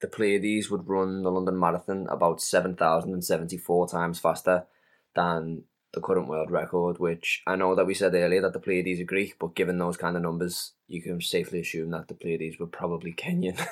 The 0.00 0.08
Pleiades 0.08 0.70
would 0.70 0.88
run 0.88 1.22
the 1.22 1.30
London 1.30 1.58
Marathon 1.58 2.06
about 2.08 2.40
7,074 2.40 3.88
times 3.88 4.18
faster 4.18 4.66
than 5.14 5.64
the 5.92 6.00
current 6.00 6.28
world 6.28 6.50
record, 6.50 6.98
which 6.98 7.42
I 7.46 7.56
know 7.56 7.74
that 7.74 7.86
we 7.86 7.94
said 7.94 8.14
earlier 8.14 8.40
that 8.42 8.52
the 8.52 8.60
Pleiades 8.60 9.00
are 9.00 9.04
Greek, 9.04 9.36
but 9.38 9.54
given 9.54 9.78
those 9.78 9.96
kind 9.96 10.16
of 10.16 10.22
numbers, 10.22 10.72
you 10.86 11.02
can 11.02 11.20
safely 11.20 11.60
assume 11.60 11.90
that 11.90 12.08
the 12.08 12.14
Pleiades 12.14 12.58
were 12.58 12.66
probably 12.66 13.12
Kenyan. 13.12 13.58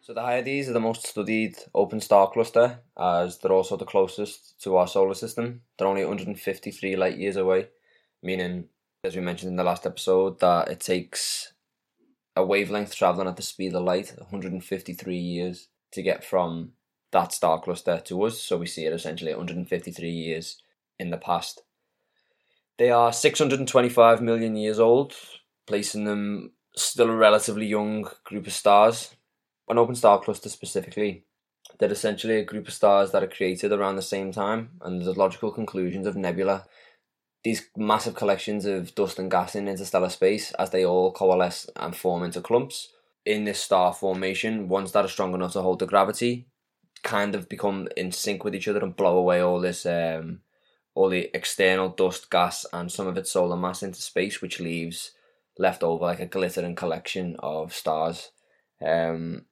so 0.00 0.12
the 0.12 0.22
Hyades 0.22 0.68
are 0.68 0.72
the 0.72 0.80
most 0.80 1.06
studied 1.06 1.56
open 1.74 2.00
star 2.00 2.30
cluster, 2.30 2.80
as 2.98 3.38
they're 3.38 3.52
also 3.52 3.76
the 3.76 3.84
closest 3.84 4.60
to 4.62 4.76
our 4.76 4.88
solar 4.88 5.14
system. 5.14 5.62
They're 5.78 5.88
only 5.88 6.04
153 6.04 6.96
light 6.96 7.16
years 7.16 7.36
away, 7.36 7.68
meaning, 8.22 8.64
as 9.04 9.14
we 9.14 9.22
mentioned 9.22 9.50
in 9.50 9.56
the 9.56 9.64
last 9.64 9.86
episode, 9.86 10.40
that 10.40 10.68
it 10.68 10.80
takes 10.80 11.52
a 12.36 12.44
wavelength 12.44 12.94
traveling 12.94 13.28
at 13.28 13.36
the 13.36 13.42
speed 13.42 13.74
of 13.74 13.84
light, 13.84 14.12
153 14.18 15.16
years, 15.16 15.68
to 15.92 16.02
get 16.02 16.24
from 16.24 16.72
that 17.14 17.32
star 17.32 17.60
cluster 17.60 18.02
to 18.04 18.24
us. 18.24 18.40
So 18.40 18.58
we 18.58 18.66
see 18.66 18.84
it 18.84 18.92
essentially 18.92 19.32
153 19.32 20.10
years 20.10 20.60
in 20.98 21.10
the 21.10 21.16
past. 21.16 21.62
They 22.76 22.90
are 22.90 23.12
625 23.12 24.20
million 24.20 24.56
years 24.56 24.78
old, 24.78 25.14
placing 25.66 26.04
them 26.04 26.52
still 26.76 27.08
a 27.08 27.16
relatively 27.16 27.66
young 27.66 28.08
group 28.24 28.46
of 28.46 28.52
stars. 28.52 29.14
An 29.68 29.78
open 29.78 29.94
star 29.94 30.20
cluster 30.20 30.48
specifically, 30.48 31.24
they're 31.78 31.90
essentially 31.90 32.36
a 32.36 32.44
group 32.44 32.66
of 32.66 32.74
stars 32.74 33.12
that 33.12 33.22
are 33.22 33.28
created 33.28 33.72
around 33.72 33.96
the 33.96 34.02
same 34.02 34.32
time, 34.32 34.70
and 34.82 35.00
the 35.00 35.12
logical 35.12 35.52
conclusions 35.52 36.06
of 36.06 36.16
nebula. 36.16 36.66
These 37.44 37.68
massive 37.76 38.16
collections 38.16 38.66
of 38.66 38.94
dust 38.94 39.18
and 39.18 39.30
gas 39.30 39.54
in 39.54 39.68
interstellar 39.68 40.08
space, 40.08 40.50
as 40.52 40.70
they 40.70 40.84
all 40.84 41.12
coalesce 41.12 41.68
and 41.76 41.94
form 41.94 42.24
into 42.24 42.40
clumps 42.40 42.88
in 43.24 43.44
this 43.44 43.60
star 43.60 43.94
formation, 43.94 44.68
ones 44.68 44.92
that 44.92 45.04
are 45.04 45.08
strong 45.08 45.32
enough 45.32 45.52
to 45.52 45.62
hold 45.62 45.78
the 45.78 45.86
gravity, 45.86 46.48
kind 47.04 47.34
of 47.34 47.48
become 47.48 47.88
in 47.96 48.10
sync 48.10 48.42
with 48.42 48.54
each 48.54 48.66
other 48.66 48.80
and 48.80 48.96
blow 48.96 49.16
away 49.18 49.40
all 49.40 49.60
this 49.60 49.86
um 49.86 50.40
all 50.94 51.08
the 51.08 51.30
external 51.34 51.88
dust, 51.88 52.30
gas, 52.30 52.64
and 52.72 52.90
some 52.90 53.06
of 53.06 53.16
its 53.16 53.32
solar 53.32 53.56
mass 53.56 53.82
into 53.82 54.00
space, 54.00 54.40
which 54.40 54.60
leaves 54.60 55.10
left 55.58 55.82
over 55.82 56.04
like 56.04 56.20
a 56.20 56.26
glittering 56.26 56.74
collection 56.74 57.36
of 57.40 57.74
stars. 57.74 58.30
Um, 58.84 59.46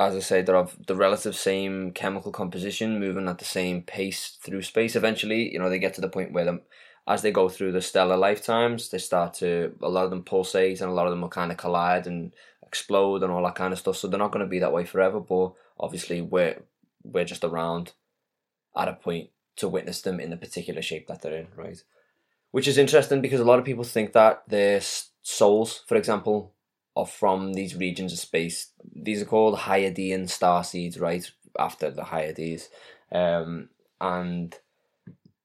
as 0.00 0.14
I 0.14 0.20
say, 0.20 0.42
they're 0.42 0.56
of 0.56 0.76
the 0.86 0.94
relative 0.94 1.34
same 1.34 1.92
chemical 1.92 2.30
composition, 2.30 3.00
moving 3.00 3.28
at 3.28 3.38
the 3.38 3.44
same 3.44 3.82
pace 3.82 4.38
through 4.42 4.62
space. 4.62 4.94
Eventually, 4.94 5.52
you 5.52 5.58
know, 5.58 5.68
they 5.68 5.78
get 5.78 5.94
to 5.94 6.00
the 6.00 6.08
point 6.08 6.32
where 6.32 6.44
them, 6.44 6.60
as 7.06 7.22
they 7.22 7.32
go 7.32 7.48
through 7.48 7.72
the 7.72 7.82
stellar 7.82 8.16
lifetimes, 8.16 8.90
they 8.90 8.98
start 8.98 9.34
to 9.34 9.74
a 9.82 9.88
lot 9.88 10.04
of 10.04 10.10
them 10.10 10.22
pulsate 10.22 10.80
and 10.80 10.90
a 10.90 10.94
lot 10.94 11.06
of 11.06 11.10
them 11.10 11.22
will 11.22 11.28
kind 11.28 11.50
of 11.50 11.56
collide 11.56 12.06
and 12.06 12.32
explode 12.68 13.22
and 13.22 13.32
all 13.32 13.42
that 13.44 13.54
kind 13.54 13.72
of 13.72 13.78
stuff. 13.78 13.96
So 13.96 14.06
they're 14.06 14.18
not 14.18 14.30
going 14.30 14.44
to 14.44 14.50
be 14.50 14.60
that 14.60 14.72
way 14.72 14.84
forever. 14.84 15.20
But 15.20 15.52
obviously, 15.80 16.20
we're 16.20 16.62
we're 17.02 17.24
just 17.24 17.44
around 17.44 17.92
at 18.76 18.88
a 18.88 18.92
point 18.92 19.30
to 19.56 19.68
witness 19.68 20.02
them 20.02 20.20
in 20.20 20.30
the 20.30 20.36
particular 20.36 20.82
shape 20.82 21.06
that 21.08 21.22
they're 21.22 21.36
in, 21.36 21.48
right? 21.56 21.82
Which 22.50 22.68
is 22.68 22.78
interesting 22.78 23.20
because 23.20 23.40
a 23.40 23.44
lot 23.44 23.58
of 23.58 23.64
people 23.64 23.84
think 23.84 24.12
that 24.12 24.42
their 24.48 24.80
souls, 25.22 25.82
for 25.86 25.96
example, 25.96 26.54
are 26.96 27.06
from 27.06 27.54
these 27.54 27.76
regions 27.76 28.12
of 28.12 28.18
space. 28.18 28.72
These 28.94 29.22
are 29.22 29.26
called 29.26 29.58
Hyadian 29.58 30.28
star 30.28 30.64
seeds, 30.64 30.98
right? 30.98 31.30
After 31.58 31.90
the 31.90 32.04
Hyades. 32.04 32.68
Um, 33.10 33.68
and 34.00 34.56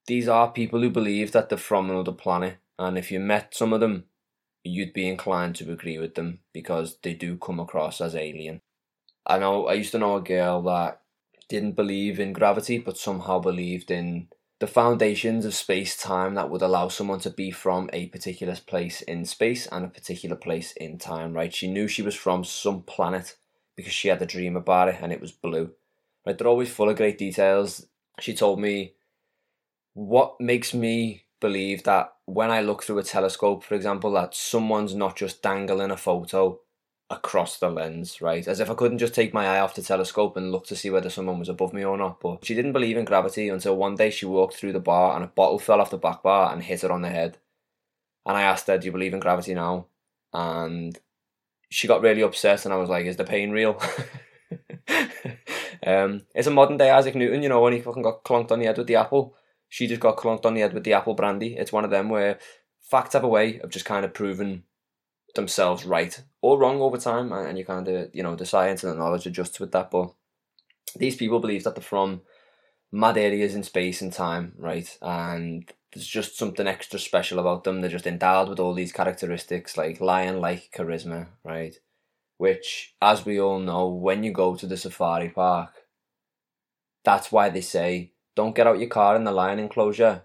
these 0.06 0.28
are 0.28 0.50
people 0.50 0.80
who 0.80 0.90
believe 0.90 1.32
that 1.32 1.48
they're 1.48 1.58
from 1.58 1.90
another 1.90 2.12
planet. 2.12 2.56
And 2.78 2.98
if 2.98 3.10
you 3.10 3.20
met 3.20 3.54
some 3.54 3.72
of 3.72 3.80
them, 3.80 4.04
you'd 4.64 4.92
be 4.92 5.08
inclined 5.08 5.54
to 5.56 5.70
agree 5.70 5.98
with 5.98 6.14
them 6.14 6.40
because 6.52 6.96
they 7.02 7.14
do 7.14 7.36
come 7.36 7.60
across 7.60 8.00
as 8.00 8.16
alien. 8.16 8.62
I 9.26 9.38
know 9.38 9.66
I 9.66 9.74
used 9.74 9.92
to 9.92 9.98
know 9.98 10.16
a 10.16 10.22
girl 10.22 10.62
that 10.62 11.02
didn't 11.48 11.72
believe 11.72 12.18
in 12.18 12.32
gravity, 12.32 12.78
but 12.78 12.96
somehow 12.96 13.38
believed 13.38 13.90
in 13.90 14.28
the 14.60 14.66
foundations 14.66 15.44
of 15.44 15.54
space 15.54 15.96
time 15.96 16.34
that 16.34 16.48
would 16.48 16.62
allow 16.62 16.88
someone 16.88 17.20
to 17.20 17.30
be 17.30 17.50
from 17.50 17.90
a 17.92 18.06
particular 18.06 18.56
place 18.66 19.02
in 19.02 19.24
space 19.24 19.66
and 19.66 19.84
a 19.84 19.88
particular 19.88 20.36
place 20.36 20.72
in 20.72 20.98
time, 20.98 21.34
right? 21.34 21.52
She 21.52 21.68
knew 21.68 21.86
she 21.86 22.02
was 22.02 22.14
from 22.14 22.44
some 22.44 22.82
planet 22.82 23.36
because 23.76 23.92
she 23.92 24.08
had 24.08 24.22
a 24.22 24.26
dream 24.26 24.56
about 24.56 24.88
it 24.88 24.96
and 25.00 25.12
it 25.12 25.20
was 25.20 25.32
blue. 25.32 25.72
Right? 26.24 26.38
They're 26.38 26.48
always 26.48 26.72
full 26.72 26.88
of 26.88 26.96
great 26.96 27.18
details. 27.18 27.86
She 28.20 28.34
told 28.34 28.60
me 28.60 28.94
what 29.92 30.40
makes 30.40 30.72
me 30.72 31.23
believe 31.40 31.84
that 31.84 32.12
when 32.26 32.50
I 32.50 32.60
look 32.60 32.82
through 32.82 32.98
a 32.98 33.02
telescope, 33.02 33.64
for 33.64 33.74
example, 33.74 34.12
that 34.12 34.34
someone's 34.34 34.94
not 34.94 35.16
just 35.16 35.42
dangling 35.42 35.90
a 35.90 35.96
photo 35.96 36.60
across 37.10 37.58
the 37.58 37.70
lens, 37.70 38.20
right? 38.22 38.46
As 38.46 38.60
if 38.60 38.70
I 38.70 38.74
couldn't 38.74 38.98
just 38.98 39.14
take 39.14 39.34
my 39.34 39.46
eye 39.46 39.60
off 39.60 39.74
the 39.74 39.82
telescope 39.82 40.36
and 40.36 40.50
look 40.50 40.66
to 40.66 40.76
see 40.76 40.90
whether 40.90 41.10
someone 41.10 41.38
was 41.38 41.48
above 41.48 41.72
me 41.72 41.84
or 41.84 41.96
not. 41.96 42.20
But 42.20 42.44
she 42.44 42.54
didn't 42.54 42.72
believe 42.72 42.96
in 42.96 43.04
gravity 43.04 43.48
until 43.48 43.76
one 43.76 43.94
day 43.94 44.10
she 44.10 44.26
walked 44.26 44.56
through 44.56 44.72
the 44.72 44.80
bar 44.80 45.14
and 45.14 45.24
a 45.24 45.28
bottle 45.28 45.58
fell 45.58 45.80
off 45.80 45.90
the 45.90 45.98
back 45.98 46.22
bar 46.22 46.52
and 46.52 46.62
hit 46.62 46.82
her 46.82 46.92
on 46.92 47.02
the 47.02 47.10
head. 47.10 47.38
And 48.26 48.36
I 48.36 48.42
asked 48.42 48.66
her, 48.68 48.78
Do 48.78 48.86
you 48.86 48.92
believe 48.92 49.14
in 49.14 49.20
gravity 49.20 49.54
now? 49.54 49.86
And 50.32 50.98
she 51.70 51.88
got 51.88 52.02
really 52.02 52.22
upset 52.22 52.64
and 52.64 52.72
I 52.72 52.78
was 52.78 52.88
like, 52.88 53.06
Is 53.06 53.16
the 53.16 53.24
pain 53.24 53.50
real? 53.50 53.80
um, 55.86 56.22
it's 56.34 56.46
a 56.46 56.50
modern 56.50 56.78
day 56.78 56.90
Isaac 56.90 57.14
Newton, 57.14 57.42
you 57.42 57.48
know, 57.48 57.60
when 57.60 57.74
he 57.74 57.80
fucking 57.80 58.02
got 58.02 58.24
clunked 58.24 58.50
on 58.50 58.60
the 58.60 58.66
head 58.66 58.78
with 58.78 58.86
the 58.86 58.96
apple. 58.96 59.36
She 59.74 59.88
just 59.88 60.00
got 60.00 60.16
clunked 60.16 60.46
on 60.46 60.54
the 60.54 60.60
head 60.60 60.72
with 60.72 60.84
the 60.84 60.92
apple 60.92 61.14
brandy. 61.14 61.56
It's 61.56 61.72
one 61.72 61.84
of 61.84 61.90
them 61.90 62.08
where 62.08 62.38
facts 62.80 63.14
have 63.14 63.24
a 63.24 63.28
way 63.28 63.58
of 63.58 63.70
just 63.70 63.84
kind 63.84 64.04
of 64.04 64.14
proving 64.14 64.62
themselves 65.34 65.84
right 65.84 66.22
or 66.40 66.60
wrong 66.60 66.80
over 66.80 66.96
time, 66.96 67.32
and 67.32 67.58
you 67.58 67.64
kind 67.64 67.88
of 67.88 68.14
you 68.14 68.22
know 68.22 68.36
the 68.36 68.46
science 68.46 68.84
and 68.84 68.92
the 68.92 68.96
knowledge 68.96 69.26
adjusts 69.26 69.58
with 69.58 69.72
that. 69.72 69.90
But 69.90 70.14
these 70.94 71.16
people 71.16 71.40
believe 71.40 71.64
that 71.64 71.74
they're 71.74 71.82
from 71.82 72.22
mad 72.92 73.18
areas 73.18 73.56
in 73.56 73.64
space 73.64 74.00
and 74.00 74.12
time, 74.12 74.52
right? 74.58 74.96
And 75.02 75.68
there's 75.92 76.06
just 76.06 76.38
something 76.38 76.68
extra 76.68 77.00
special 77.00 77.40
about 77.40 77.64
them. 77.64 77.80
They're 77.80 77.90
just 77.90 78.06
endowed 78.06 78.48
with 78.48 78.60
all 78.60 78.74
these 78.74 78.92
characteristics, 78.92 79.76
like 79.76 80.00
lion-like 80.00 80.70
charisma, 80.72 81.30
right? 81.42 81.74
Which, 82.38 82.94
as 83.02 83.26
we 83.26 83.40
all 83.40 83.58
know, 83.58 83.88
when 83.88 84.22
you 84.22 84.30
go 84.30 84.54
to 84.54 84.68
the 84.68 84.76
safari 84.76 85.30
park, 85.30 85.72
that's 87.02 87.32
why 87.32 87.48
they 87.48 87.60
say 87.60 88.12
don't 88.34 88.56
get 88.56 88.66
out 88.66 88.80
your 88.80 88.88
car 88.88 89.14
in 89.14 89.24
the 89.24 89.32
lion 89.32 89.58
enclosure 89.58 90.22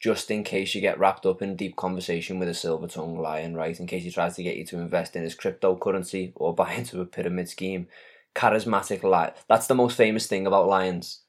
just 0.00 0.30
in 0.30 0.42
case 0.42 0.74
you 0.74 0.80
get 0.80 0.98
wrapped 0.98 1.26
up 1.26 1.42
in 1.42 1.56
deep 1.56 1.76
conversation 1.76 2.38
with 2.38 2.48
a 2.48 2.54
silver 2.54 2.88
tongued 2.88 3.18
lion, 3.18 3.54
right? 3.54 3.78
In 3.78 3.86
case 3.86 4.02
he 4.02 4.10
tries 4.10 4.34
to 4.36 4.42
get 4.42 4.56
you 4.56 4.64
to 4.66 4.78
invest 4.78 5.14
in 5.14 5.22
his 5.22 5.36
cryptocurrency 5.36 6.32
or 6.36 6.54
buy 6.54 6.72
into 6.72 7.02
a 7.02 7.06
pyramid 7.06 7.50
scheme. 7.50 7.86
Charismatic 8.34 9.02
lion. 9.02 9.32
That's 9.46 9.66
the 9.66 9.74
most 9.74 9.98
famous 9.98 10.26
thing 10.26 10.46
about 10.46 10.68
lions. 10.68 11.20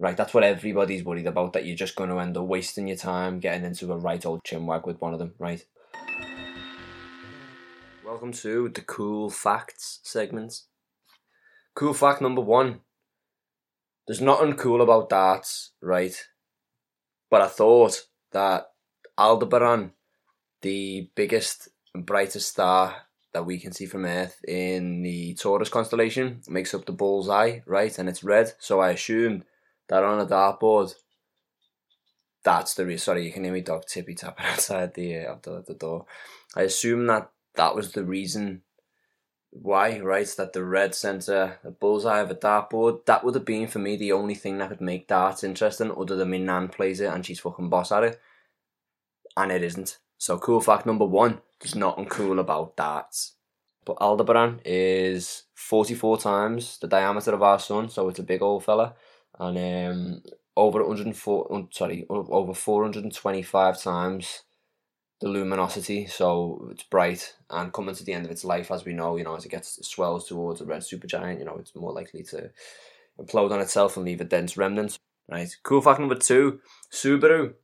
Right, 0.00 0.16
that's 0.16 0.34
what 0.34 0.44
everybody's 0.44 1.04
worried 1.04 1.26
about, 1.26 1.52
that 1.52 1.66
you're 1.66 1.76
just 1.76 1.96
going 1.96 2.10
to 2.10 2.18
end 2.18 2.36
up 2.36 2.44
wasting 2.44 2.86
your 2.86 2.96
time 2.96 3.40
getting 3.40 3.64
into 3.64 3.92
a 3.92 3.96
right 3.96 4.24
old 4.24 4.44
chinwag 4.44 4.86
with 4.86 5.00
one 5.00 5.12
of 5.12 5.18
them, 5.18 5.34
right? 5.38 5.64
Welcome 8.04 8.32
to 8.32 8.68
the 8.68 8.80
cool 8.80 9.28
facts 9.28 10.00
segment. 10.02 10.62
Cool 11.74 11.94
fact 11.94 12.20
number 12.20 12.40
one. 12.40 12.80
There's 14.08 14.22
nothing 14.22 14.54
cool 14.54 14.80
about 14.80 15.10
darts, 15.10 15.72
right? 15.82 16.16
But 17.30 17.42
I 17.42 17.46
thought 17.46 18.06
that 18.32 18.70
Aldebaran, 19.18 19.92
the 20.62 21.10
biggest 21.14 21.68
and 21.94 22.06
brightest 22.06 22.48
star 22.48 23.02
that 23.34 23.44
we 23.44 23.60
can 23.60 23.72
see 23.72 23.84
from 23.84 24.06
Earth 24.06 24.42
in 24.48 25.02
the 25.02 25.34
Taurus 25.34 25.68
constellation, 25.68 26.40
makes 26.48 26.72
up 26.72 26.86
the 26.86 26.92
bullseye, 26.92 27.58
right? 27.66 27.98
And 27.98 28.08
it's 28.08 28.24
red. 28.24 28.54
So 28.58 28.80
I 28.80 28.92
assumed 28.92 29.44
that 29.90 30.02
on 30.02 30.18
a 30.18 30.24
dartboard, 30.24 30.94
that's 32.42 32.72
the 32.72 32.86
reason. 32.86 33.04
Sorry, 33.04 33.26
you 33.26 33.32
can 33.32 33.44
hear 33.44 33.52
me 33.52 33.60
dog 33.60 33.84
tippy 33.86 34.14
tapping 34.14 34.46
outside 34.52 34.94
the, 34.94 35.18
uh, 35.18 35.36
the, 35.42 35.64
the 35.66 35.74
door. 35.74 36.06
I 36.56 36.62
assume 36.62 37.06
that 37.08 37.30
that 37.56 37.74
was 37.74 37.92
the 37.92 38.04
reason 38.06 38.62
why, 39.62 39.98
writes 40.00 40.34
That 40.34 40.52
the 40.52 40.64
red 40.64 40.94
centre, 40.94 41.58
the 41.62 41.70
bullseye 41.70 42.20
of 42.20 42.30
a 42.30 42.34
dartboard, 42.34 43.04
that 43.06 43.24
would 43.24 43.34
have 43.34 43.44
been 43.44 43.66
for 43.66 43.78
me 43.78 43.96
the 43.96 44.12
only 44.12 44.34
thing 44.34 44.58
that 44.58 44.68
could 44.68 44.80
make 44.80 45.08
darts 45.08 45.44
interesting, 45.44 45.92
other 45.92 46.16
than 46.16 46.30
my 46.30 46.38
nan 46.38 46.68
plays 46.68 47.00
it 47.00 47.12
and 47.12 47.24
she's 47.24 47.40
fucking 47.40 47.68
boss 47.68 47.92
at 47.92 48.04
it. 48.04 48.20
And 49.36 49.52
it 49.52 49.62
isn't. 49.62 49.98
So 50.18 50.38
cool 50.38 50.60
fact 50.60 50.86
number 50.86 51.04
one, 51.04 51.40
there's 51.60 51.74
nothing 51.74 52.06
cool 52.06 52.38
about 52.38 52.76
darts. 52.76 53.34
But 53.84 53.98
Aldebaran 54.00 54.60
is 54.64 55.44
44 55.54 56.18
times 56.18 56.78
the 56.78 56.88
diameter 56.88 57.32
of 57.32 57.42
our 57.42 57.58
sun, 57.58 57.88
so 57.88 58.08
it's 58.08 58.18
a 58.18 58.24
big 58.24 58.42
old 58.42 58.64
fella. 58.64 58.94
And 59.38 59.56
um, 59.56 60.22
over 60.56 60.84
104, 60.84 61.68
sorry, 61.70 62.04
over 62.10 62.52
425 62.52 63.80
times 63.80 64.42
the 65.20 65.28
luminosity, 65.28 66.06
so 66.06 66.68
it's 66.70 66.84
bright 66.84 67.34
and 67.50 67.72
coming 67.72 67.94
to 67.94 68.04
the 68.04 68.12
end 68.12 68.24
of 68.24 68.30
its 68.30 68.44
life, 68.44 68.70
as 68.70 68.84
we 68.84 68.92
know, 68.92 69.16
you 69.16 69.24
know, 69.24 69.34
as 69.34 69.44
it 69.44 69.50
gets 69.50 69.78
it 69.78 69.84
swells 69.84 70.28
towards 70.28 70.60
a 70.60 70.64
red 70.64 70.82
supergiant, 70.82 71.38
you 71.38 71.44
know, 71.44 71.56
it's 71.58 71.74
more 71.74 71.92
likely 71.92 72.22
to 72.24 72.50
implode 73.20 73.50
on 73.50 73.60
itself 73.60 73.96
and 73.96 74.06
leave 74.06 74.20
a 74.20 74.24
dense 74.24 74.56
remnant. 74.56 74.98
Right. 75.30 75.54
Cool 75.62 75.82
fact 75.82 76.00
number 76.00 76.14
two: 76.14 76.60
Subaru 76.92 77.54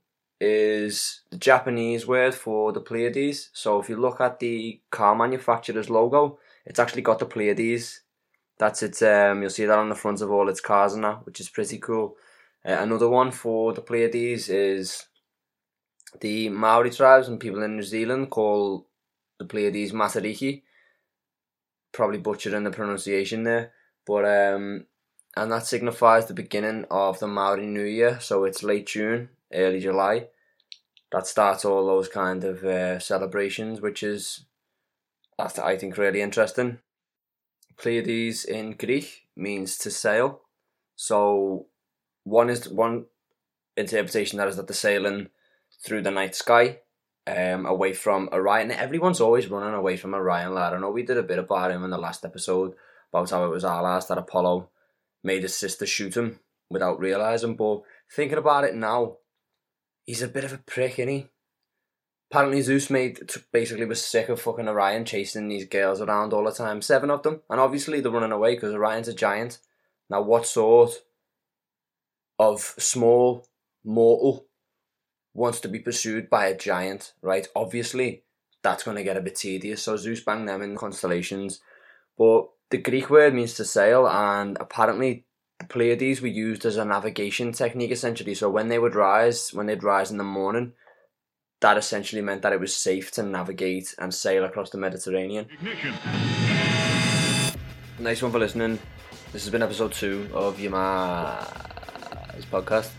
is 0.40 1.22
the 1.30 1.38
Japanese 1.38 2.06
word 2.06 2.34
for 2.34 2.72
the 2.72 2.80
Pleiades. 2.80 3.50
So 3.54 3.80
if 3.80 3.88
you 3.88 3.96
look 3.96 4.20
at 4.20 4.38
the 4.40 4.80
car 4.90 5.14
manufacturer's 5.14 5.88
logo, 5.88 6.38
it's 6.66 6.78
actually 6.78 7.02
got 7.02 7.18
the 7.20 7.26
Pleiades 7.26 8.02
That's 8.58 8.82
it. 8.82 9.02
Um, 9.02 9.40
you'll 9.40 9.50
see 9.50 9.64
that 9.64 9.78
on 9.78 9.88
the 9.88 9.94
front 9.94 10.20
of 10.20 10.30
all 10.30 10.48
its 10.48 10.60
cars 10.60 10.94
and 10.94 11.04
that, 11.04 11.24
which 11.24 11.40
is 11.40 11.48
pretty 11.48 11.78
cool. 11.78 12.16
Uh, 12.66 12.72
another 12.72 13.08
one 13.08 13.30
for 13.30 13.72
the 13.72 13.80
Pleiades 13.80 14.48
is 14.48 15.06
the 16.20 16.48
Maori 16.48 16.90
tribes 16.90 17.28
and 17.28 17.40
people 17.40 17.62
in 17.62 17.76
New 17.76 17.82
Zealand 17.82 18.30
call 18.30 18.86
the 19.38 19.44
Pleiades 19.44 19.92
Matariki. 19.92 20.62
Probably 21.92 22.18
butchering 22.18 22.64
the 22.64 22.70
pronunciation 22.70 23.44
there, 23.44 23.72
but 24.04 24.24
um, 24.24 24.86
and 25.36 25.52
that 25.52 25.66
signifies 25.66 26.26
the 26.26 26.34
beginning 26.34 26.86
of 26.90 27.20
the 27.20 27.28
Maori 27.28 27.66
New 27.66 27.84
Year. 27.84 28.18
So 28.20 28.44
it's 28.44 28.64
late 28.64 28.86
June, 28.86 29.28
early 29.52 29.78
July. 29.78 30.26
That 31.12 31.28
starts 31.28 31.64
all 31.64 31.86
those 31.86 32.08
kind 32.08 32.42
of 32.42 32.64
uh, 32.64 32.98
celebrations, 32.98 33.80
which 33.80 34.02
is 34.02 34.44
that's 35.38 35.58
I 35.58 35.76
think 35.76 35.96
really 35.96 36.20
interesting. 36.20 36.78
Pleiades 37.76 38.44
in 38.44 38.72
Greek 38.72 39.26
means 39.36 39.78
to 39.78 39.90
sail. 39.90 40.40
So 40.96 41.66
one 42.24 42.50
is 42.50 42.68
one 42.68 43.06
interpretation 43.76 44.38
that 44.38 44.48
is 44.48 44.56
that 44.56 44.66
they're 44.66 44.74
sailing 44.74 45.28
through 45.84 46.02
the 46.02 46.10
night 46.10 46.34
sky, 46.34 46.78
um, 47.26 47.66
away 47.66 47.92
from 47.92 48.28
Orion. 48.32 48.70
Everyone's 48.70 49.20
always 49.20 49.50
running 49.50 49.74
away 49.74 49.96
from 49.96 50.14
Orion, 50.14 50.54
lad. 50.54 50.72
I 50.72 50.78
know 50.78 50.90
we 50.90 51.02
did 51.02 51.18
a 51.18 51.22
bit 51.22 51.38
about 51.38 51.70
him 51.70 51.84
in 51.84 51.90
the 51.90 51.98
last 51.98 52.24
episode 52.24 52.74
about 53.12 53.30
how 53.30 53.44
it 53.44 53.50
was 53.50 53.64
our 53.64 53.82
last 53.82 54.08
that 54.08 54.18
Apollo 54.18 54.70
made 55.22 55.42
his 55.42 55.54
sister 55.54 55.86
shoot 55.86 56.16
him 56.16 56.40
without 56.70 56.98
realizing. 56.98 57.56
But 57.56 57.82
thinking 58.10 58.38
about 58.38 58.64
it 58.64 58.74
now, 58.74 59.18
he's 60.04 60.22
a 60.22 60.28
bit 60.28 60.44
of 60.44 60.52
a 60.52 60.58
prick, 60.58 60.98
isn't 60.98 61.08
he? 61.08 61.26
Apparently 62.30 62.62
Zeus 62.62 62.90
made 62.90 63.20
basically 63.52 63.84
was 63.84 64.04
sick 64.04 64.28
of 64.28 64.40
fucking 64.40 64.68
Orion 64.68 65.04
chasing 65.04 65.48
these 65.48 65.68
girls 65.68 66.00
around 66.00 66.32
all 66.32 66.44
the 66.44 66.50
time, 66.50 66.82
seven 66.82 67.10
of 67.10 67.22
them, 67.22 67.42
and 67.48 67.60
obviously 67.60 68.00
they're 68.00 68.10
running 68.10 68.32
away 68.32 68.54
because 68.54 68.74
Orion's 68.74 69.06
a 69.06 69.14
giant. 69.14 69.58
Now, 70.10 70.22
what 70.22 70.46
sort 70.46 70.94
of 72.38 72.60
small 72.78 73.46
mortal 73.84 74.46
wants 75.34 75.60
to 75.60 75.68
be 75.68 75.80
pursued 75.80 76.30
by 76.30 76.46
a 76.46 76.56
giant, 76.56 77.12
right? 77.20 77.46
Obviously, 77.54 78.22
that's 78.62 78.84
going 78.84 78.96
to 78.96 79.02
get 79.04 79.16
a 79.16 79.20
bit 79.20 79.36
tedious. 79.36 79.82
So 79.82 79.96
Zeus 79.96 80.20
banged 80.20 80.48
them 80.48 80.62
in 80.62 80.76
constellations. 80.76 81.60
But 82.16 82.48
the 82.70 82.78
Greek 82.78 83.10
word 83.10 83.34
means 83.34 83.54
to 83.54 83.64
sail, 83.64 84.08
and 84.08 84.56
apparently 84.58 85.26
the 85.58 85.66
Pleiades 85.66 86.20
were 86.20 86.28
used 86.28 86.64
as 86.64 86.76
a 86.76 86.84
navigation 86.84 87.52
technique 87.52 87.90
essentially. 87.90 88.34
So 88.34 88.48
when 88.48 88.68
they 88.68 88.78
would 88.78 88.94
rise, 88.94 89.52
when 89.52 89.66
they'd 89.66 89.82
rise 89.82 90.10
in 90.10 90.18
the 90.18 90.24
morning, 90.24 90.72
that 91.60 91.76
essentially 91.76 92.22
meant 92.22 92.42
that 92.42 92.52
it 92.52 92.60
was 92.60 92.74
safe 92.74 93.10
to 93.12 93.22
navigate 93.22 93.94
and 93.98 94.14
sail 94.14 94.44
across 94.44 94.70
the 94.70 94.78
Mediterranean. 94.78 95.46
Ignition. 95.52 95.94
Nice 97.98 98.22
one 98.22 98.32
for 98.32 98.38
listening. 98.38 98.78
This 99.32 99.44
has 99.44 99.50
been 99.50 99.62
episode 99.62 99.92
two 99.92 100.28
of 100.32 100.60
Yama's 100.60 101.46
podcast. 102.50 102.90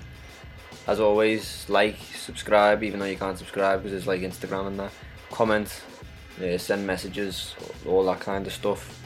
As 0.88 1.00
always, 1.00 1.66
like, 1.68 1.98
subscribe, 2.16 2.84
even 2.84 3.00
though 3.00 3.06
you 3.06 3.18
can't 3.18 3.38
subscribe 3.38 3.82
because 3.82 3.98
it's 3.98 4.08
like 4.08 4.22
Instagram 4.22 4.68
and 4.68 4.80
that. 4.80 4.92
Comment, 5.32 5.82
uh, 6.42 6.58
send 6.58 6.86
messages, 6.86 7.56
all 7.88 8.06
that 8.06 8.20
kind 8.20 8.46
of 8.46 8.54
stuff. 8.54 9.02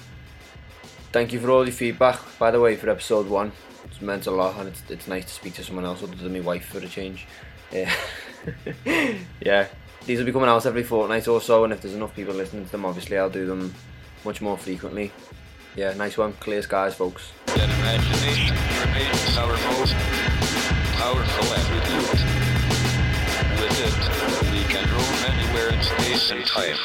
Thank 1.12 1.33
you 1.33 1.39
for 1.39 1.50
all 1.50 1.63
your 1.63 1.74
feedback, 1.74 2.19
by 2.38 2.51
the 2.51 2.59
way, 2.59 2.75
for 2.75 2.89
episode 2.89 3.27
one. 3.27 3.51
It's 3.86 4.01
meant 4.01 4.27
a 4.27 4.31
lot 4.31 4.57
and 4.57 4.67
it's, 4.67 4.83
it's 4.89 5.07
nice 5.07 5.25
to 5.25 5.31
speak 5.31 5.53
to 5.55 5.63
someone 5.63 5.86
else 5.86 6.03
other 6.03 6.15
than 6.15 6.33
my 6.33 6.41
wife 6.41 6.65
for 6.65 6.79
a 6.79 6.88
change. 6.88 7.27
Yeah. 7.71 7.93
yeah. 9.41 9.67
These 10.05 10.19
will 10.19 10.25
be 10.25 10.31
coming 10.31 10.50
out 10.50 10.65
every 10.65 10.83
fortnight 10.83 11.27
or 11.27 11.41
so, 11.41 11.63
and 11.63 11.74
if 11.74 11.81
there's 11.81 11.93
enough 11.93 12.15
people 12.15 12.33
listening 12.33 12.65
to 12.65 12.71
them, 12.71 12.86
obviously 12.86 13.17
I'll 13.17 13.29
do 13.29 13.45
them 13.45 13.74
much 14.25 14.41
more 14.41 14.57
frequently. 14.57 15.12
Yeah, 15.75 15.93
nice 15.93 16.17
one. 16.17 16.33
Clear 16.33 16.62
skies, 16.62 16.95
folks. 16.95 17.31
Powerful 21.00 21.53
attribute. 21.53 22.12
With 23.58 23.79
it, 23.88 24.51
we 24.51 24.63
can 24.65 24.86
roam 24.91 25.20
anywhere 25.32 25.70
in 25.70 25.82
space 25.82 26.29
and 26.32 26.46
time. 26.46 26.75